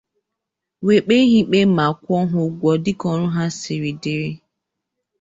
wee 0.85 1.01
kpee 1.05 1.23
ha 1.29 1.35
ikpe 1.39 1.59
ma 1.77 1.85
kwụọ 2.01 2.17
ha 2.31 2.39
ụgwọ 2.47 2.69
dịka 2.83 3.05
ọrụ 3.13 3.25
ha 3.35 3.43
siri 3.59 3.91
dị. 4.03 4.15